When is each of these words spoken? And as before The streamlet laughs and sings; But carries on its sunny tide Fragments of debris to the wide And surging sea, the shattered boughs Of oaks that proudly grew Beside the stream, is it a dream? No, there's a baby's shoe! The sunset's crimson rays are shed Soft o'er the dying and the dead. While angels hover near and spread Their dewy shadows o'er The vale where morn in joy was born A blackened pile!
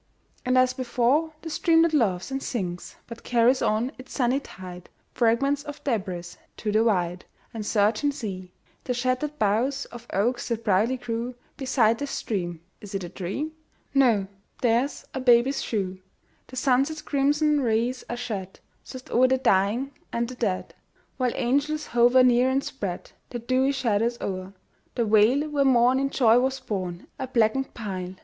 And 0.43 0.57
as 0.57 0.73
before 0.73 1.31
The 1.43 1.51
streamlet 1.51 1.93
laughs 1.93 2.31
and 2.31 2.41
sings; 2.41 2.95
But 3.05 3.21
carries 3.23 3.61
on 3.61 3.91
its 3.99 4.13
sunny 4.13 4.39
tide 4.39 4.89
Fragments 5.13 5.61
of 5.61 5.83
debris 5.83 6.23
to 6.57 6.71
the 6.71 6.83
wide 6.83 7.23
And 7.53 7.63
surging 7.63 8.11
sea, 8.11 8.51
the 8.83 8.95
shattered 8.95 9.37
boughs 9.37 9.85
Of 9.91 10.07
oaks 10.11 10.47
that 10.47 10.63
proudly 10.63 10.97
grew 10.97 11.35
Beside 11.55 11.99
the 11.99 12.07
stream, 12.07 12.61
is 12.81 12.95
it 12.95 13.03
a 13.03 13.09
dream? 13.09 13.51
No, 13.93 14.25
there's 14.63 15.05
a 15.13 15.19
baby's 15.19 15.61
shoe! 15.61 15.99
The 16.47 16.55
sunset's 16.55 17.03
crimson 17.03 17.61
rays 17.61 18.03
are 18.09 18.17
shed 18.17 18.59
Soft 18.83 19.11
o'er 19.11 19.27
the 19.27 19.37
dying 19.37 19.91
and 20.11 20.27
the 20.27 20.33
dead. 20.33 20.73
While 21.17 21.29
angels 21.35 21.85
hover 21.85 22.23
near 22.23 22.49
and 22.49 22.63
spread 22.63 23.11
Their 23.29 23.41
dewy 23.41 23.71
shadows 23.71 24.19
o'er 24.19 24.53
The 24.95 25.05
vale 25.05 25.47
where 25.47 25.63
morn 25.63 25.99
in 25.99 26.09
joy 26.09 26.39
was 26.39 26.59
born 26.59 27.05
A 27.19 27.27
blackened 27.27 27.75
pile! 27.75 28.15